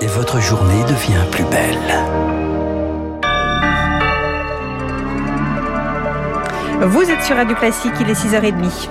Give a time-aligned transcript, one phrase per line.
[0.00, 1.94] et votre journée devient plus belle.
[6.80, 8.88] Vous êtes sur Radio Classique, il est 6h30.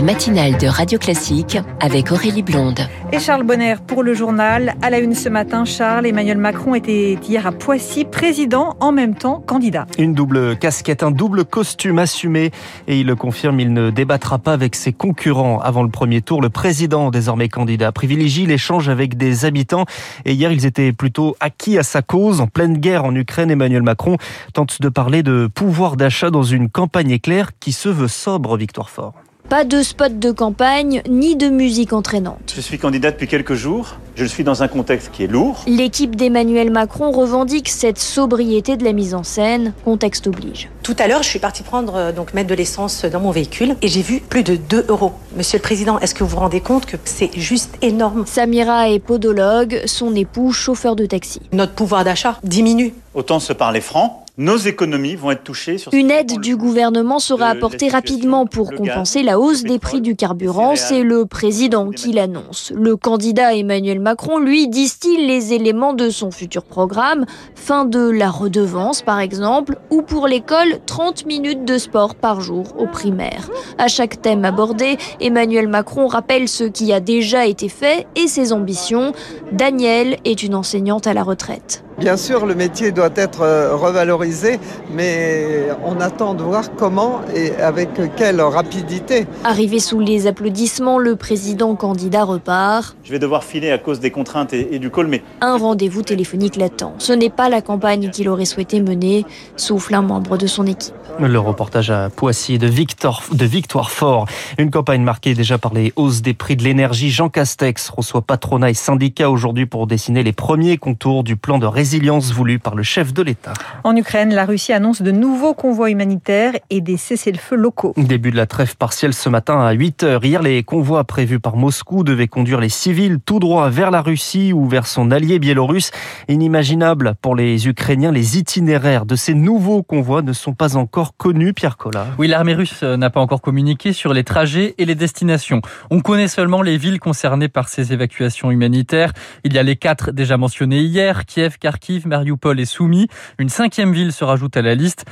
[0.00, 2.80] La matinale de Radio Classique avec Aurélie Blonde.
[3.12, 4.74] Et Charles Bonner pour le journal.
[4.80, 9.14] À la une ce matin, Charles, Emmanuel Macron était hier à Poissy, président en même
[9.14, 9.86] temps candidat.
[9.98, 12.50] Une double casquette, un double costume assumé
[12.88, 16.40] et il le confirme, il ne débattra pas avec ses concurrents avant le premier tour.
[16.40, 19.84] Le président, désormais candidat, privilégie l'échange avec des habitants
[20.24, 22.40] et hier ils étaient plutôt acquis à sa cause.
[22.40, 24.16] En pleine guerre en Ukraine, Emmanuel Macron
[24.54, 28.88] tente de parler de pouvoir d'achat dans une campagne éclair qui se veut sobre, Victoire
[28.88, 29.12] Fort.
[29.48, 32.52] Pas de spot de campagne, ni de musique entraînante.
[32.54, 33.96] Je suis candidat depuis quelques jours.
[34.14, 35.64] Je suis dans un contexte qui est lourd.
[35.66, 39.72] L'équipe d'Emmanuel Macron revendique cette sobriété de la mise en scène.
[39.84, 40.68] Contexte oblige.
[40.82, 43.76] Tout à l'heure, je suis partie prendre, euh, donc mettre de l'essence dans mon véhicule
[43.82, 45.12] et j'ai vu plus de 2 euros.
[45.36, 48.26] Monsieur le Président, est-ce que vous vous rendez compte que c'est juste énorme?
[48.26, 51.40] Samira est podologue, son époux chauffeur de taxi.
[51.52, 52.94] Notre pouvoir d'achat diminue.
[53.14, 55.76] Autant se parler franc nos économies vont être touchées.
[55.76, 60.16] Sur Une aide du gouvernement sera apportée rapidement pour compenser la hausse des prix du
[60.16, 60.76] carburant.
[60.76, 62.72] C'est le président qui l'annonce.
[62.74, 67.26] Le candidat Emmanuel Macron, lui, distille les éléments de son futur programme.
[67.54, 72.74] Fin de la redevance, par exemple, ou pour l'école, 30 minutes de sport par jour
[72.78, 73.50] au primaire.
[73.76, 78.54] À chaque thème abordé, Emmanuel Macron rappelle ce qui a déjà été fait et ses
[78.54, 79.12] ambitions.
[79.52, 81.84] Danielle est une enseignante à la retraite.
[82.00, 84.58] Bien sûr, le métier doit être euh, revalorisé,
[84.90, 89.26] mais on attend de voir comment et avec quelle rapidité.
[89.44, 92.96] Arrivé sous les applaudissements, le président candidat repart.
[93.04, 95.22] Je vais devoir filer à cause des contraintes et, du col, mais...
[95.42, 96.94] Un rendez-vous téléphonique l'attend.
[96.96, 99.26] Ce n'est pas la campagne qu'il aurait souhaité mener,
[99.56, 100.94] souffle un membre de son équipe.
[101.18, 104.24] Le reportage à Poissy de, Victor, de Victoire Fort.
[104.56, 107.10] Une campagne marquée déjà par les hausses des prix de l'énergie.
[107.10, 111.66] Jean Castex reçoit patronat et syndicats aujourd'hui pour dessiner les premiers contours du plan de
[111.90, 113.52] résilience voulu par le chef de l'État.
[113.82, 117.94] En Ukraine, la Russie annonce de nouveaux convois humanitaires et des cessez-le-feu locaux.
[117.96, 121.56] Début de la trêve partielle ce matin à 8 h Hier, les convois prévus par
[121.56, 125.90] Moscou devaient conduire les civils tout droit vers la Russie ou vers son allié biélorusse.
[126.28, 131.52] Inimaginable pour les Ukrainiens, les itinéraires de ces nouveaux convois ne sont pas encore connu,
[131.54, 132.06] Pierre Collat.
[132.18, 135.60] Oui, l'armée russe n'a pas encore communiqué sur les trajets et les destinations.
[135.90, 139.12] On connaît seulement les villes concernées par ces évacuations humanitaires.
[139.42, 143.08] Il y a les quatre déjà mentionnées hier, Kiev, Kharkiv, Mariupol et Soumy.
[143.38, 145.04] Une cinquième ville se rajoute à la liste,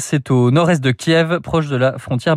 [0.00, 2.36] c'est au nord-est de Kiev, proche de la frontière.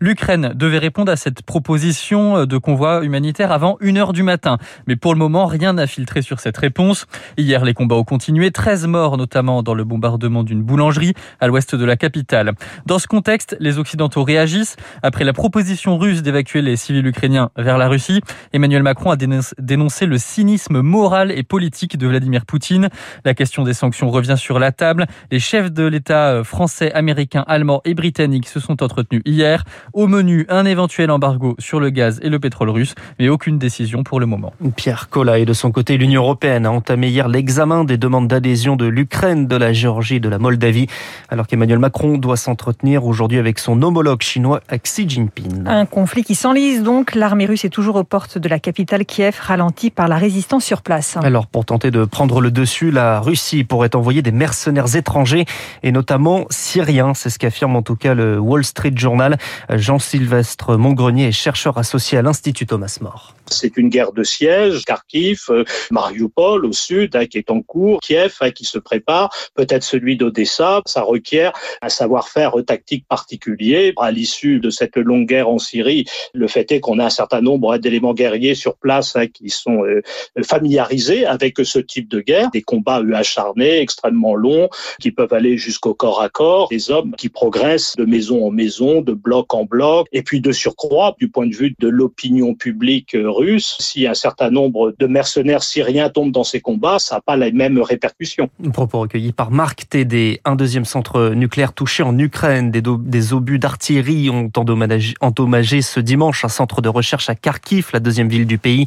[0.00, 4.58] L'Ukraine devait répondre à cette proposition euh, de convoi humanitaire avant 1h du matin.
[4.86, 7.06] Mais pour le moment, rien n'a filtré sur cette réponse.
[7.36, 11.74] Hier, les combats ont continué, 13 morts notamment dans le bombardement d'une boulangerie à l'ouest
[11.74, 12.52] de la capitale.
[12.86, 14.76] Dans ce contexte, les Occidentaux réagissent.
[15.02, 18.20] Après la proposition russe d'évacuer les civils ukrainiens vers la Russie,
[18.52, 22.88] Emmanuel Macron a dénoncé le cynisme moral et politique de Vladimir Poutine.
[23.24, 25.06] La question des sanctions revient sur la table.
[25.32, 29.64] Les chefs de l'État euh, français, américains, allemands et britanniques se sont entretenus hier.
[29.92, 34.04] Au menu, un éventuel embargo sur le gaz et le pétrole russe, mais aucune décision
[34.04, 34.52] pour le moment.
[34.76, 38.76] Pierre Collat et de son côté, l'Union européenne a entamé hier l'examen des demandes d'adhésion
[38.76, 40.86] de l'Ukraine, de la Géorgie, de la Moldavie,
[41.30, 45.66] alors qu'Emmanuel Emmanuel Macron doit s'entretenir aujourd'hui avec son homologue chinois Xi Jinping.
[45.66, 47.14] Un conflit qui s'enlise donc.
[47.14, 50.82] L'armée russe est toujours aux portes de la capitale Kiev, ralentie par la résistance sur
[50.82, 51.16] place.
[51.16, 55.44] Alors pour tenter de prendre le dessus, la Russie pourrait envoyer des mercenaires étrangers
[55.82, 57.14] et notamment syriens.
[57.14, 59.36] C'est ce qu'affirme en tout cas le Wall Street Journal.
[59.70, 63.34] Jean-Sylvestre Montgrenier est chercheur associé à l'Institut Thomas More.
[63.50, 68.00] C'est une guerre de siège, Kharkiv, euh, Mariupol au sud, hein, qui est en cours,
[68.00, 70.80] Kiev hein, qui se prépare, peut-être celui d'Odessa.
[70.86, 71.52] Ça requiert
[71.82, 73.92] un savoir-faire tactique particulier.
[73.98, 77.40] À l'issue de cette longue guerre en Syrie, le fait est qu'on a un certain
[77.40, 80.00] nombre d'éléments guerriers sur place hein, qui sont euh,
[80.42, 84.68] familiarisés avec ce type de guerre, des combats acharnés, extrêmement longs,
[85.00, 89.00] qui peuvent aller jusqu'au corps à corps, des hommes qui progressent de maison en maison,
[89.00, 93.14] de bloc en bloc, et puis de surcroît, du point de vue de l'opinion publique
[93.14, 97.20] euh, russe, si un certain nombre de mercenaires syriens tombent dans ces combats, ça n'a
[97.20, 98.48] pas les mêmes répercussions.
[98.72, 102.70] Propos recueillis par Marc Tédé, un deuxième centre nucléaire touché en Ukraine.
[102.70, 107.90] Des, des obus d'artillerie ont endommagé, endommagé, ce dimanche un centre de recherche à Kharkiv,
[107.92, 108.86] la deuxième ville du pays.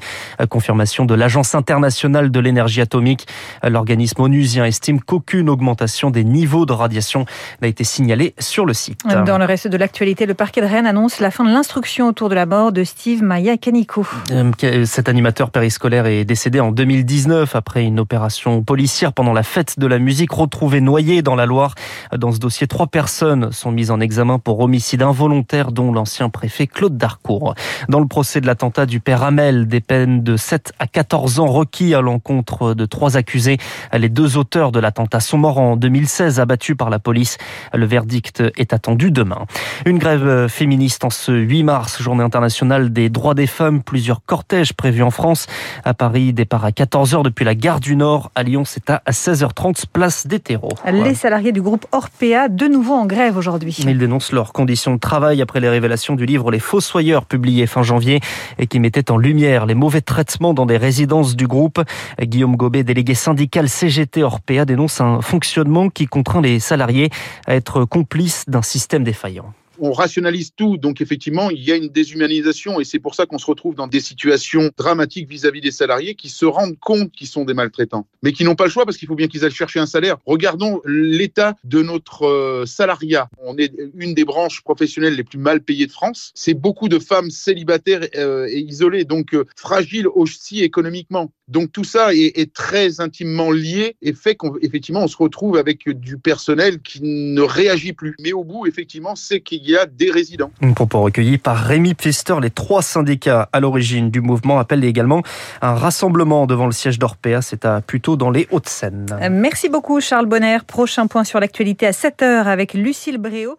[0.49, 3.16] Confirmation de l'Agence internationale de l'énergie atomique.
[3.63, 7.25] L'organisme onusien estime qu'aucune augmentation des niveaux de radiation
[7.61, 9.01] n'a été signalée sur le site.
[9.25, 12.29] Dans le reste de l'actualité, le parquet de Rennes annonce la fin de l'instruction autour
[12.29, 14.05] de la mort de Steve Maya Kaniko.
[14.31, 19.79] Euh, cet animateur périscolaire est décédé en 2019 après une opération policière pendant la fête
[19.79, 21.75] de la musique retrouvée noyée dans la Loire.
[22.15, 26.67] Dans ce dossier, trois personnes sont mises en examen pour homicide involontaire, dont l'ancien préfet
[26.67, 27.55] Claude Darcourt.
[27.89, 31.47] Dans le procès de l'attentat du père Hamel, des peines de 7 à 14 ans
[31.47, 33.57] requis à l'encontre de trois accusés.
[33.93, 37.37] Les deux auteurs de l'attentat sont morts en 2016, abattus par la police.
[37.73, 39.45] Le verdict est attendu demain.
[39.85, 43.81] Une grève féministe en ce 8 mars, journée internationale des droits des femmes.
[43.81, 45.47] Plusieurs cortèges prévus en France.
[45.85, 48.31] À Paris, départ à 14h depuis la gare du Nord.
[48.35, 50.73] À Lyon, c'est à 16h30, place des terreaux.
[50.91, 53.75] Les salariés du groupe Orpea, de nouveau en grève aujourd'hui.
[53.79, 57.83] Ils dénoncent leurs conditions de travail après les révélations du livre Les Fossoyeurs, publié fin
[57.83, 58.19] janvier,
[58.57, 61.81] et qui mettait en lumière les mauvais traitements dans des résidences du groupe.
[62.21, 67.11] Guillaume Gobet, délégué syndical CGT Orpea, dénonce un fonctionnement qui contraint les salariés
[67.45, 71.89] à être complices d'un système défaillant on rationalise tout, donc effectivement, il y a une
[71.89, 76.15] déshumanisation et c'est pour ça qu'on se retrouve dans des situations dramatiques vis-à-vis des salariés
[76.15, 78.97] qui se rendent compte qu'ils sont des maltraitants, mais qui n'ont pas le choix parce
[78.97, 80.17] qu'il faut bien qu'ils aillent chercher un salaire.
[80.25, 83.29] Regardons l'état de notre euh, salariat.
[83.43, 86.31] On est une des branches professionnelles les plus mal payées de France.
[86.35, 91.31] C'est beaucoup de femmes célibataires euh, et isolées, donc euh, fragiles aussi économiquement.
[91.47, 96.17] Donc tout ça est, très intimement lié et fait qu'effectivement on se retrouve avec du
[96.17, 98.15] personnel qui ne réagit plus.
[98.19, 100.51] Mais au bout, effectivement, c'est qu'il y a des résidents.
[100.61, 102.35] Un propos recueilli par Rémi Pfister.
[102.41, 105.23] Les trois syndicats à l'origine du mouvement appellent également
[105.61, 107.41] un rassemblement devant le siège d'Orpea.
[107.41, 109.17] C'est à plutôt dans les Hauts-de-Seine.
[109.31, 110.59] Merci beaucoup Charles Bonner.
[110.65, 113.57] Prochain point sur l'actualité à 7h avec Lucille Bréau.